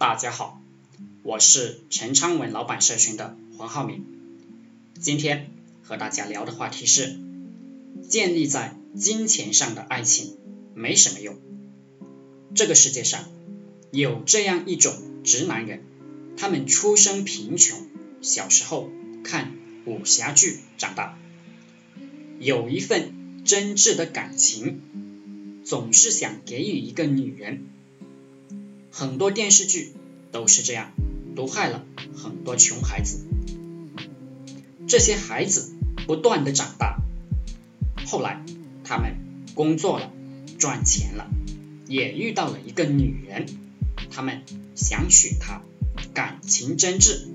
[0.00, 0.58] 大家好，
[1.22, 4.02] 我是陈昌文老板社群的黄浩明。
[4.98, 5.50] 今天
[5.82, 7.18] 和大家聊的话题是：
[8.08, 10.38] 建立在金钱上的爱情
[10.74, 11.36] 没什么用。
[12.54, 13.28] 这个世界上
[13.90, 15.82] 有这样一种直男人，
[16.38, 17.86] 他们出生贫穷，
[18.22, 18.88] 小时候
[19.22, 19.52] 看
[19.84, 21.18] 武侠剧长大，
[22.38, 27.66] 有一份真挚的感情，总是想给予一个女人。
[28.90, 29.92] 很多电视剧
[30.32, 30.92] 都是这样，
[31.36, 33.24] 毒害了很多穷孩子。
[34.88, 35.72] 这些孩子
[36.06, 37.00] 不断的长大，
[38.06, 38.44] 后来
[38.82, 39.16] 他们
[39.54, 40.12] 工作了，
[40.58, 41.30] 赚钱了，
[41.86, 43.46] 也遇到了一个女人，
[44.10, 44.42] 他们
[44.74, 45.62] 想娶她，
[46.12, 47.28] 感情真挚，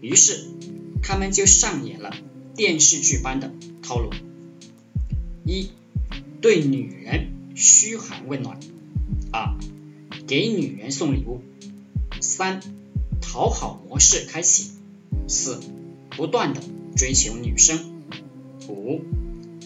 [0.00, 0.46] 于是
[1.02, 2.16] 他们就上演了
[2.56, 4.10] 电视剧般的套路：
[5.44, 5.68] 一
[6.40, 8.58] 对女人嘘寒问暖，
[9.30, 9.54] 二。
[10.26, 11.42] 给女人送礼物，
[12.20, 12.60] 三
[13.20, 14.70] 讨好模式开启，
[15.28, 15.60] 四
[16.16, 16.62] 不断的
[16.96, 17.78] 追求女生，
[18.68, 19.02] 五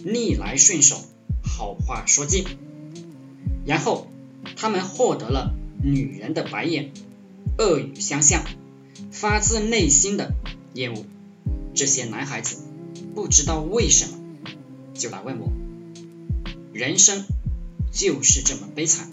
[0.04, 0.96] 逆来顺受，
[1.42, 2.44] 好话说尽，
[3.64, 4.08] 然后
[4.56, 6.92] 他们获得了女人的白眼，
[7.58, 8.44] 恶语相向，
[9.12, 10.34] 发自内心的
[10.74, 11.04] 厌恶。
[11.74, 12.56] 这些男孩子
[13.14, 14.18] 不知道为什么
[14.94, 15.52] 就来问我，
[16.72, 17.24] 人生
[17.92, 19.12] 就是这么悲惨。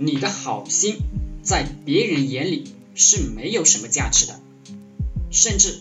[0.00, 0.96] 你的好心
[1.42, 4.40] 在别人眼里是没有什么价值的，
[5.32, 5.80] 甚至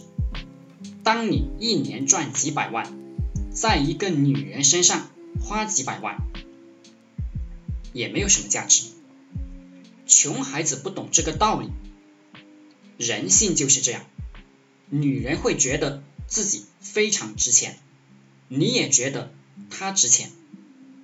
[1.03, 2.91] 当你一年赚几百万，
[3.53, 6.17] 在一个女人身上花几百万，
[7.93, 8.85] 也没有什么价值。
[10.07, 11.69] 穷孩子不懂这个道理，
[12.97, 14.03] 人性就是这样，
[14.89, 17.77] 女人会觉得自己非常值钱，
[18.47, 19.31] 你也觉得
[19.69, 20.31] 她值钱，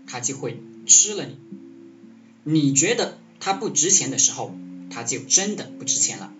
[0.07, 1.37] 她就会吃了你。
[2.43, 4.53] 你觉得他不值钱的时候，
[4.89, 6.33] 他就真的不值钱了。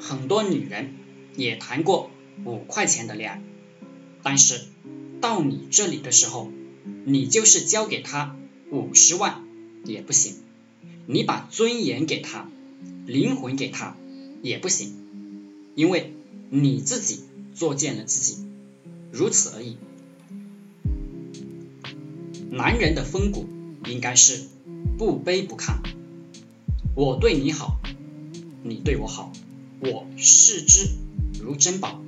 [0.00, 0.94] 很多女人
[1.36, 2.10] 也谈过
[2.44, 3.42] 五块钱的恋爱，
[4.22, 4.60] 但是
[5.20, 6.50] 到你这里的时候，
[7.04, 8.36] 你就是交给他
[8.70, 9.42] 五十万
[9.84, 10.34] 也不行，
[11.06, 12.48] 你把尊严给他，
[13.06, 13.96] 灵魂给他
[14.42, 14.94] 也不行，
[15.74, 16.12] 因为
[16.50, 17.20] 你自己
[17.54, 18.44] 作践了自己，
[19.10, 19.78] 如此而已。
[22.50, 23.46] 男人的风骨
[23.86, 24.48] 应该是。
[24.98, 25.74] 不卑不亢，
[26.94, 27.78] 我对你好，
[28.62, 29.30] 你对我好，
[29.80, 30.88] 我视之
[31.38, 32.00] 如珍宝；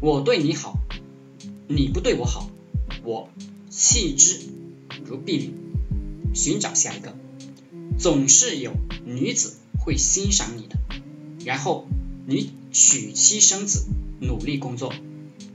[0.00, 0.80] 我对你好，
[1.68, 2.50] 你不对我好，
[3.04, 3.28] 我
[3.70, 4.40] 弃之
[5.06, 5.54] 如敝履。
[6.34, 7.16] 寻找下一个，
[7.98, 8.72] 总是有
[9.04, 10.76] 女子会欣赏你的，
[11.44, 11.86] 然后
[12.26, 13.86] 你娶妻生子，
[14.20, 14.92] 努力工作，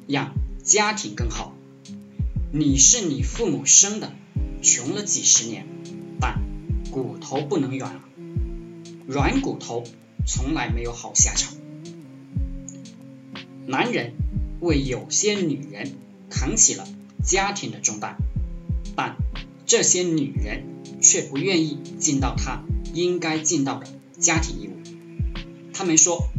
[0.07, 0.33] 让
[0.63, 1.53] 家庭更好。
[2.53, 4.13] 你是你父母生的，
[4.61, 5.65] 穷了几十年。
[6.19, 6.41] 但
[6.91, 8.01] 骨头不能软，
[9.07, 9.83] 软骨头
[10.25, 11.53] 从来没有好下场。
[13.67, 14.13] 男人
[14.59, 15.93] 为有些女人
[16.29, 16.87] 扛起了
[17.23, 18.15] 家庭的重担，
[18.95, 19.17] 但
[19.65, 20.63] 这些女人
[21.01, 22.63] 却不愿意尽到他
[22.93, 24.71] 应该尽到的家庭义务。
[25.73, 26.29] 他们说，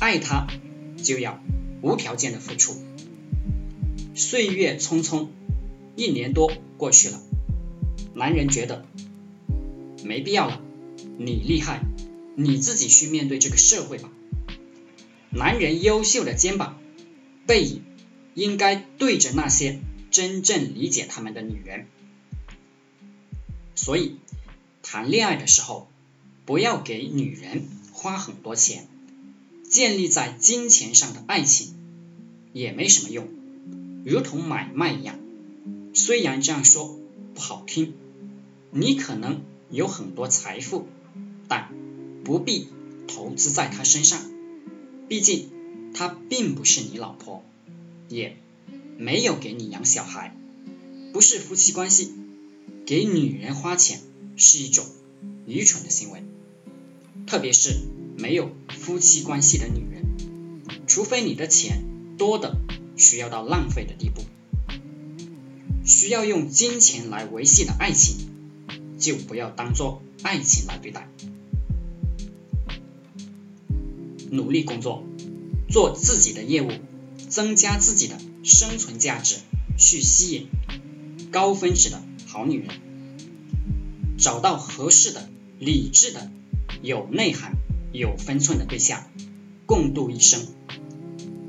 [0.00, 0.48] 爱他
[0.96, 1.40] 就要
[1.82, 2.74] 无条件的付出。
[4.14, 5.28] 岁月匆匆，
[5.94, 7.20] 一年多过去了，
[8.14, 8.86] 男人觉得。
[10.02, 10.62] 没必要了，
[11.18, 11.82] 你厉害，
[12.34, 14.10] 你自己去面对这个社会吧。
[15.28, 16.78] 男人优秀的肩膀、
[17.46, 17.82] 背影，
[18.34, 19.78] 应该对着那些
[20.10, 21.86] 真正理解他们的女人。
[23.74, 24.16] 所以，
[24.82, 25.88] 谈恋爱的时候，
[26.46, 28.88] 不要给女人花很多钱，
[29.68, 31.74] 建立在金钱上的爱情
[32.52, 33.28] 也没什么用，
[34.04, 35.18] 如同买卖一样。
[35.92, 36.98] 虽然这样说
[37.40, 37.94] 好听，
[38.70, 39.40] 你可能。
[39.72, 40.88] 有很多财富，
[41.46, 41.72] 但
[42.24, 42.66] 不必
[43.06, 44.20] 投资在她身上，
[45.06, 45.48] 毕竟
[45.94, 47.44] 她并不是你老婆，
[48.08, 48.36] 也
[48.98, 50.36] 没有给你养小孩，
[51.12, 52.12] 不是夫妻关系。
[52.84, 54.00] 给女人花钱
[54.36, 54.84] 是一种
[55.46, 56.24] 愚蠢的行为，
[57.28, 57.70] 特别是
[58.18, 60.04] 没有夫妻关系的女人，
[60.88, 61.84] 除非你的钱
[62.18, 62.56] 多的
[62.96, 64.22] 需要到浪费的地步，
[65.90, 68.28] 需要用金钱来维系的爱情。
[68.98, 71.08] 就不要当做爱情来对待，
[74.30, 75.02] 努力工作，
[75.70, 76.68] 做自己的业务，
[77.30, 79.36] 增加自己的生存价值，
[79.78, 80.48] 去吸引
[81.32, 82.68] 高分值的好女人，
[84.18, 86.30] 找到合适的、理智的、
[86.82, 87.54] 有内涵、
[87.92, 89.06] 有分寸的对象，
[89.64, 90.46] 共度一生。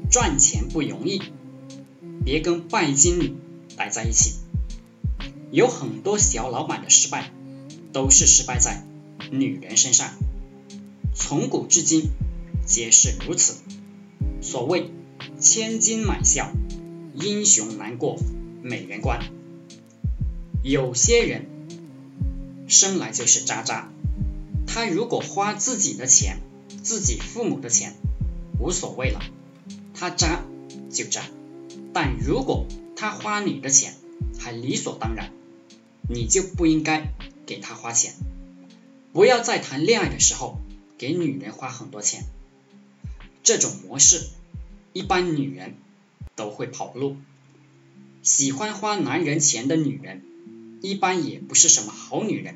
[0.10, 1.22] 赚钱不容易，
[2.24, 3.36] 别跟拜金女
[3.78, 4.36] 待在一起。
[5.52, 7.32] 有很多小老板的失败。
[7.94, 8.86] 都是失败在
[9.32, 10.14] 女人身上。
[11.14, 12.10] 从古至今
[12.66, 13.58] 皆是如此。
[14.42, 14.92] 所谓
[15.42, 16.54] 千金买笑，
[17.14, 18.18] 英雄难过
[18.64, 19.26] 美人关。
[20.64, 21.48] 有些人
[22.70, 23.92] 生来就是渣渣，
[24.66, 26.40] 他如果花自己的钱，
[26.82, 27.98] 自己父母的钱，
[28.58, 29.20] 无所谓了，
[29.94, 30.46] 他渣
[30.90, 31.24] 就渣。
[31.94, 32.68] 但如果
[33.02, 33.96] 他花你的钱，
[34.38, 35.32] 还理所当然，
[36.08, 37.12] 你就不应该
[37.48, 38.14] 给他花钱。
[39.12, 40.60] 不要在谈恋爱的时候
[41.00, 42.26] 给女人花很多钱，
[43.42, 44.28] 这种模式
[44.94, 45.74] 一般女人
[46.36, 47.18] 都会跑路。
[48.22, 50.22] 喜欢花男人钱的女人，
[50.84, 52.56] 一般也不是什么好女人，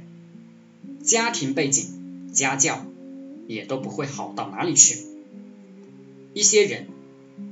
[1.03, 2.85] 家庭背景、家教
[3.47, 5.07] 也都不会好到哪里去。
[6.35, 6.85] 一些人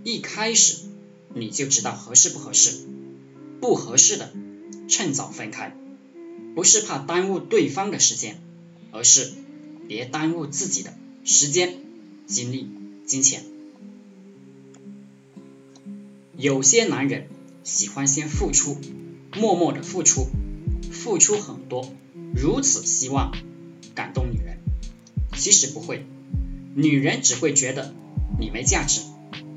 [0.03, 0.92] 一开始
[1.33, 2.79] 你就知道合适不合适，
[3.59, 4.31] 不合适的
[4.87, 5.75] 趁早分开，
[6.55, 8.39] 不是怕耽误对方的时间。
[8.95, 9.33] 而是
[9.87, 10.93] 别耽误自己的
[11.25, 11.79] 时间、
[12.27, 12.69] 精力、
[13.07, 13.43] 金钱。
[16.37, 17.27] 有些男人
[17.63, 18.77] 喜欢先付出，
[19.35, 20.27] 默默的付出，
[20.91, 21.91] 付出很多，
[22.35, 23.35] 如此希望
[23.95, 24.59] 感动女人。
[25.35, 26.05] 其实不会，
[26.75, 27.95] 女人只会觉得
[28.39, 29.01] 你没价值，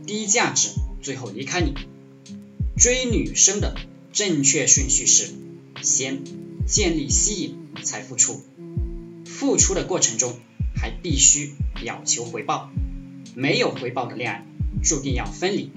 [0.06, 0.70] 低价值，
[1.06, 1.72] 最后离开你。
[2.76, 3.76] 追女生的
[4.12, 5.32] 正确顺序是
[5.80, 6.24] 先
[6.66, 8.42] 建立吸引，才付出。
[9.24, 10.36] 付出的过程中
[10.74, 12.72] 还必须要求回报，
[13.36, 14.44] 没有回报的恋爱
[14.82, 15.70] 注定要分离。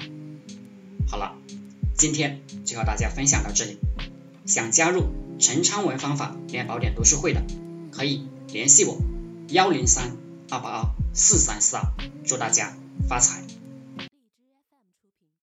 [1.08, 1.36] 好了，
[1.96, 3.78] 今天就和大家分享到这里。
[4.48, 5.04] 想加入
[5.38, 7.46] 陈昌文方法恋爱宝典读书会的，
[7.92, 8.98] 可以联系我
[9.50, 10.18] 幺零三
[10.50, 11.84] 二八二四三四二。
[12.26, 12.76] 祝大家
[13.08, 13.44] 发财！